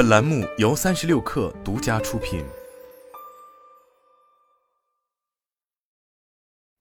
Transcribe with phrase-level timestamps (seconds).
[0.00, 2.42] 本栏目由三十六氪独家出品。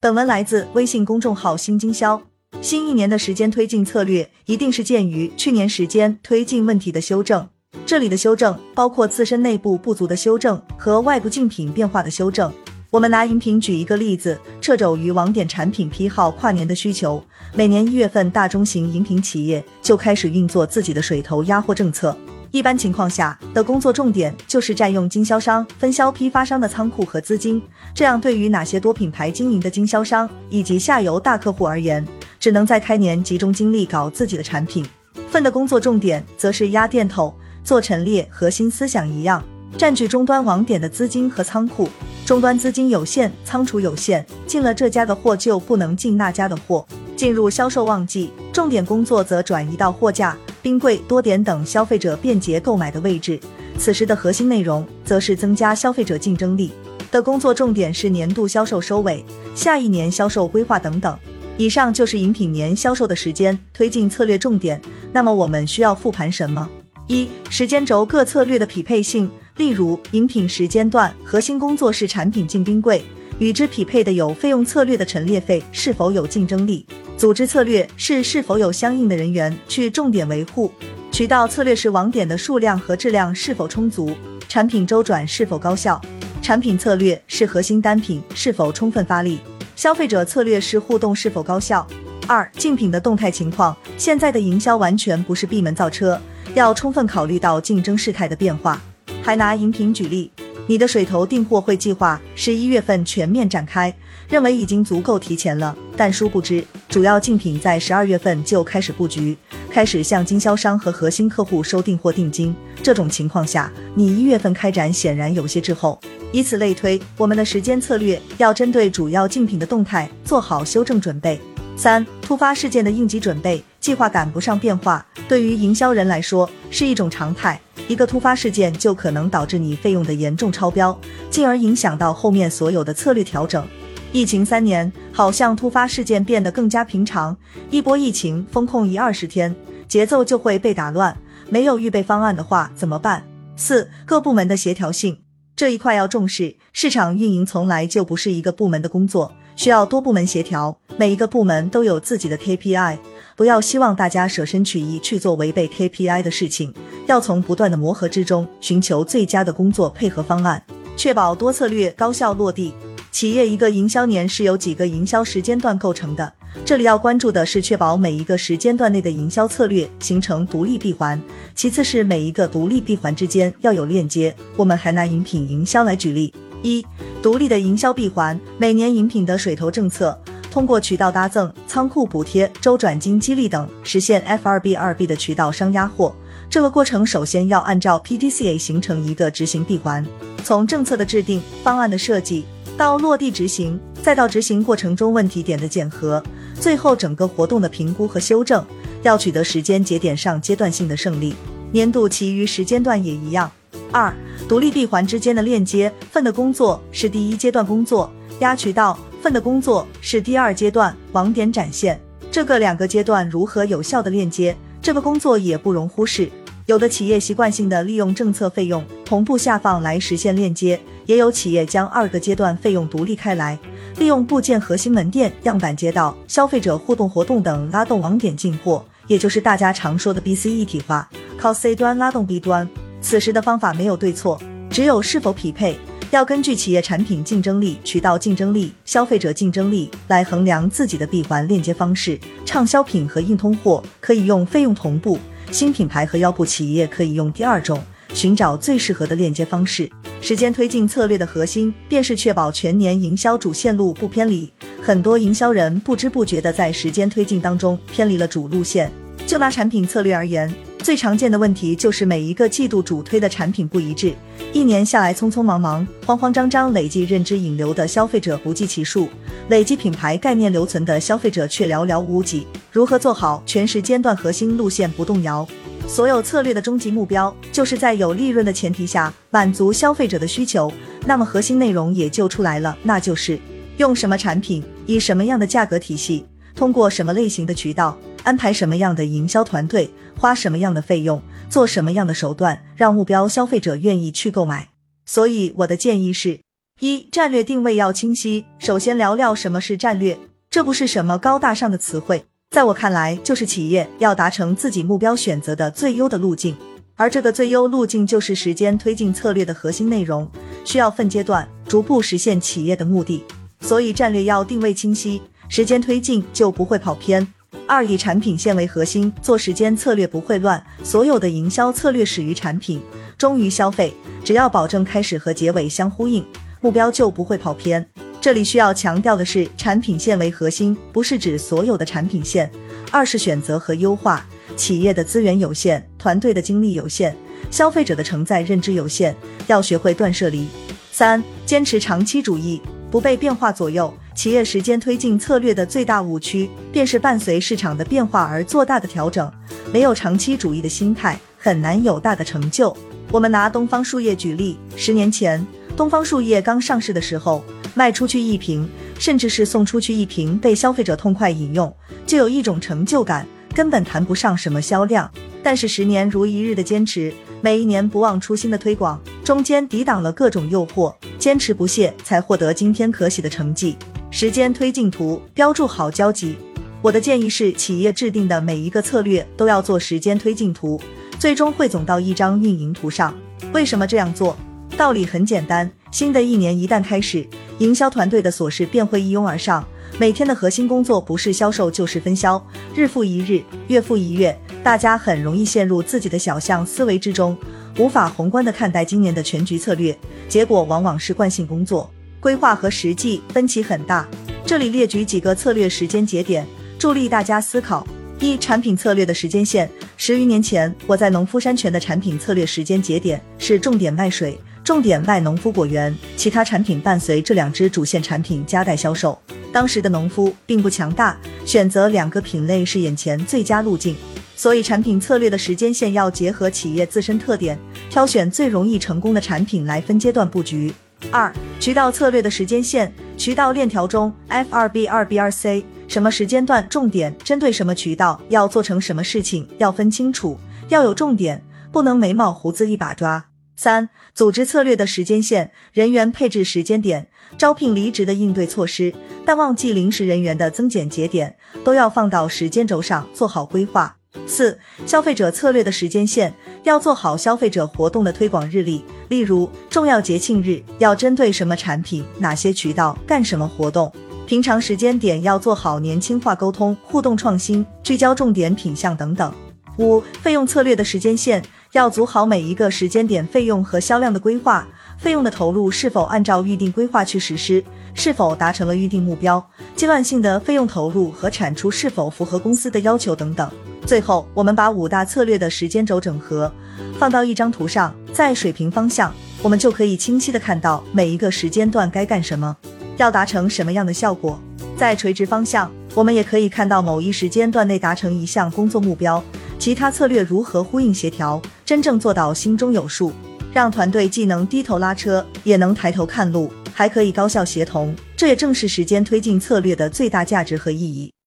[0.00, 2.22] 本文来自微信公众号“新经销”。
[2.62, 7.48] 新一年的时间推进策略，一定是鉴于去年时间推进问题的修正。
[7.84, 12.52] 这里的修正包括自身内部不足的修正和外部竞品变化的修正。
[12.90, 17.20] 我们拿饮品举一个例子，掣肘于网点产品批号跨年的需求，
[17.56, 22.16] 每年一月份，大中型饮品企业就开始运作自己的水头压货政策。
[22.52, 27.62] 一般情况下的工作重点就是占用经销商、分销批发商的仓库和资金，
[27.94, 32.04] 这样对于哪些多品牌经营的经销商以及下游大客户而言，
[32.40, 34.84] 只能在开年集中精力搞自己的产品。
[35.28, 37.32] 份的工作重点则是压店头、
[37.62, 39.40] 做陈列，核心思想一样，
[39.78, 41.88] 占据终端网点的资金和仓库。
[42.26, 46.84] 终端资金有限，仓储有限，进了这家的货就不能进那家的货。
[47.14, 53.38] 进入销售旺季，重点工作则转移到货架、冰柜、多点等消费者便捷购买的位置。
[53.78, 56.70] 此时的核心内容则是增加消费者竞争力
[57.10, 61.18] 的工作重点是年度销售收尾、下一年销售规划等等。
[61.56, 64.80] 以上就是饮品年销售的时间推进策略重点。
[65.12, 66.68] 那么我们需要复盘什么？
[67.06, 69.30] 一、时间轴各策略的匹配性。
[69.56, 73.02] 例如，饮品时间段核心工作是产品进冰柜，
[73.38, 76.82] 与之匹配的有费用策略的陈列费是否有竞争力；
[77.20, 80.72] 组织策略是是否有相应的人员去重点维护；
[81.12, 84.16] 渠道策略是网点的数量和质量是否充足，
[84.48, 86.00] 产品周转是否高效；
[86.40, 89.36] 产品策略是核心单品是否充分发力；
[89.76, 91.86] 消费者策略是互动是否高效。
[92.26, 96.18] 二、竞品的动态情况，现在的营销完全不是闭门造车，
[96.54, 98.80] 要充分考虑到竞争事态的变化。
[99.22, 100.32] 还拿饮品举例，
[100.70, 103.92] 你的水头订货会计划十一月份全面展开，
[104.28, 109.36] 认为已经足够提前了，但殊不知主要竞品在十二月份就开始布局，
[109.68, 112.54] 开始向经销商和核心客户收订货定金。
[112.84, 115.98] 这种情况下，你一月份开展显然有些滞后。
[116.30, 121.40] 以此类推，我们的时间策略要针对主要竞品的动态做好修正准备。
[121.76, 127.60] 三、突发事件的应急准备，计划赶不上变化，对于营销人来说是一种常态。
[127.90, 130.96] 一个突发事件就可能导致你费用的严重超标，
[131.28, 133.66] 进而影响到后面所有的策略调整。
[134.12, 137.36] 疫情三年，好像突发事件变得更加平常。
[137.68, 139.52] 一波疫情封控一二十天，
[139.88, 141.16] 节奏就会被打乱。
[141.48, 143.24] 没有预备方案的话怎么办？
[143.56, 145.18] 四各部门的协调性
[145.56, 146.54] 这一块要重视。
[146.72, 150.78] 市场运营从来就不是一个部门的工作，需要多部门协调。
[150.96, 152.98] 每一个部门都有自己的 KPI。
[153.40, 156.74] 不要希望大家舍身取义去做违背 KPI 的事情，
[157.06, 160.62] 要从不断的磨合之中寻求最佳的工作配合方案，
[160.94, 162.74] 确保多策略高效落地。
[163.10, 166.30] 企业一个营销年是由几个营销时间段构成的，
[166.66, 171.18] 这里要关注的是确保每一个时间段内的营销策略形成独立闭环，
[171.54, 174.36] 其次是每一个独立闭环之间要有链接。
[174.54, 176.30] 我们还拿饮品营销来举例，
[176.62, 176.84] 一
[177.22, 180.20] 独立的营销闭环，每年饮品的水头政策。
[180.50, 186.14] 通过渠道搭赠、仓库补贴、周转金激励等，实现 F 二 B 二 B 的渠道商压货。
[186.48, 190.04] 这个过程首先要按照 PDCA 形成一个执行闭环，
[190.42, 192.44] 从政策的制定、方案的设计
[192.76, 196.20] 到落地执行，再到执行过程中问题点的检核，
[196.58, 198.64] 最后整个活动的评估和修正，
[199.04, 201.36] 要取得时间节点上阶段性的胜利。
[201.70, 203.48] 年度其余时间段也一样。
[203.92, 204.12] 二、
[204.48, 208.98] 独立闭环之间的链接份的工作是第一阶段工作，压渠道。
[209.22, 216.26] 份的工作是第二阶段网点展现，这个两个阶段如何有效的链接，这个工作也不容忽视。
[216.64, 223.58] 有的企业习惯性的利用政策费用同步下放来实现链接，也有企业将二个阶段费用独立开来，
[223.98, 232.66] 利用部件核心门店、样板街道、消费者互动活动等拉动网点进货，也就是大家常说的 B C 一体化，靠 C 端拉动 B 端。
[233.02, 234.40] 此时的方法没有对错，
[234.70, 235.78] 只有是否匹配。
[236.10, 242.18] 要根据企业产品竞争力、渠道竞争力、消费者竞争力来衡量自己的闭环链接方式。
[242.44, 245.16] 畅销品和硬通货可以用费用同步，
[245.52, 247.80] 新品牌和腰部企业可以用第二种，
[248.12, 249.88] 寻找最适合的链接方式。
[250.20, 254.52] 时间推进策略的核心便是确保全年营销主线路不偏离。
[254.82, 258.90] 很多营销人不知不觉的在时间推进当中偏离了主路线。
[259.28, 260.52] 就拿产品策略而言。
[260.82, 264.14] 最常见的问题就是每一个季度主推的产品不一致，
[264.52, 269.06] 一年下来匆匆忙忙、慌慌张张，累计认知引流的消费者不计其数，
[269.50, 272.46] 累计品牌概念留存的消费者却寥寥无几。
[272.72, 275.46] 如何做好全时间段核心路线不动摇？
[275.86, 280.72] 所有策略的终极目标就是在有利润的前提下满足消费者的需求。
[281.04, 283.38] 那么核心内容也就出来了，那就是
[283.76, 286.24] 用什么产品，以什么样的价格体系，
[286.54, 287.96] 通过什么类型的渠道。
[288.22, 289.88] 安排什么样的营销团队，
[290.20, 294.68] 花什么样的费用，做什么样的手段，让目标消费者愿意去购买。
[295.06, 296.40] 所以我的建议是：
[296.78, 298.44] 一、战略定位要清晰。
[298.58, 300.18] 首先聊聊什么是战略，
[300.50, 306.54] 这不是什么高大上的词汇，在我看来，就是企业要达成自己目标选择的最优的路径。
[306.96, 310.30] 而这个最优路径就是时间推进策略的核心内容，
[310.66, 313.24] 需要分阶段逐步实现企业的目的。
[313.62, 317.26] 所以战略要定位清晰，时间推进就不会跑偏。
[317.70, 320.60] 二以产品线为核心，做时间策略不会乱。
[320.82, 322.82] 所有的营销策略始于产品，
[323.16, 323.94] 忠于消费，
[324.24, 326.26] 只要保证开始和结尾相呼应，
[326.60, 327.86] 目标就不会跑偏。
[328.20, 332.50] 这里需要强调的是，产品线为核心，不是指所有的产品线，
[332.90, 334.26] 二是选择和优化。
[334.56, 337.16] 企业的资源有限，团队的精力有限，
[337.52, 339.14] 消费者的承载认知有限，
[339.46, 340.48] 要学会断舍离。
[340.90, 343.94] 三、坚持长期主义，不被变化左右。
[344.20, 349.32] 企业时间推进策略的最大误区，便是伴随市场的变化而做大的调整。
[349.72, 352.76] 没有长期主义的心态，很难有大的成就。
[353.10, 355.42] 我们拿东方树叶举例，十年前，
[355.74, 358.68] 东方树叶刚上市的时候，卖出去一瓶，
[358.98, 361.74] 甚至是送出去一瓶，被消费者痛快饮用，
[362.04, 363.26] 就有一种成就感。
[363.54, 365.10] 根本谈不上什么销量，
[365.42, 373.78] 但是十年如一日的坚持，每一年不忘初心的推广，中间抵挡了各种诱惑，坚持不懈，才获得今天可喜的成绩。
[374.12, 376.34] 时间推进图标注好交集。
[376.82, 380.80] 我的建议是，企业制定的每一个策略都要做时间推进图，
[381.16, 383.14] 最终汇总到一张运营图上。
[383.52, 384.36] 为什么这样做？
[384.76, 387.24] 道理很简单，新的一年一旦开始，
[387.58, 389.64] 营销团队的琐事便会一拥而上。
[389.96, 397.36] 每天的核心工作不是销售就是分销，日复一日，月复一月，大家很容易陷入自己的小象思维之中，
[397.78, 399.96] 无法宏观的看待今年的全局策略，
[400.28, 401.88] 结果往往是惯性工作，
[402.20, 404.06] 规划和实际分歧很大。
[404.44, 406.46] 这里列举几个策略时间节点，
[406.78, 407.86] 助力大家思考：
[408.20, 409.68] 一、产品策略的时间线。
[409.96, 419.18] 十余年前，我在农夫山泉的产品策略时间节点是重点卖水，重点卖农夫果园，其他产品伴随这两支主线产品夹带销售。
[419.52, 423.96] 当时的农夫并不强大，选择两个品类是眼前最佳路径，
[424.36, 427.58] 所以产品策略的时间线要结合企业自身特点，
[427.88, 430.72] 挑选最容易成功的产品来分阶段布局。
[431.10, 440.38] 二、渠道策略的时间线，渠道链条中 F 二 B 二 B 二 C，什么时间段重点针对什么渠道，要做成什么事情，要分清楚，
[440.68, 441.42] 要有重点，
[441.72, 443.26] 不能眉毛胡子一把抓。
[443.56, 448.94] 三、组织策略的时间线，人员配置时间点，招聘离职的应对措施，
[449.26, 453.99] 淡旺季临时人员的增减节点，都要放到时间轴上做好规划。
[454.26, 456.32] 四、消费者策略的时间线，
[456.64, 463.92] 要做好消费者活动的推广日历，例如重要节庆日要针对什么产品、哪些渠道干什么活动，
[464.26, 469.32] 平常时间点要做好年轻化沟通、互动创新，聚焦重点品项等等。
[469.78, 471.42] 五、费用策略的时间线。
[471.72, 474.66] 要组好每一个时间点费用和销量的规划，
[474.98, 477.62] 费用的投入是否按照预定规划去实施，
[477.94, 483.48] 是否达成了预定目标，阶段性的费用投入和产出是否符合公司的要求等等。
[483.90, 486.48] 最后，我们把五大策略的时间轴整合，
[486.96, 492.56] 放到一张图上，在水平方向，我们就可以清晰的看到每一个时间段该干什么，
[492.98, 494.40] 要达成什么样的效果。
[494.76, 499.20] 在垂直方向，我们也可以看到某一时间段内达成一项工作目标。
[499.58, 503.12] 其他策略如何呼应协调，真正做到心中有数，
[503.52, 507.92] 让团队既能低头拉车，也能抬头看路，还可以高效协同。
[508.16, 511.12] 这也正是时间推进策略的最大价值和意义。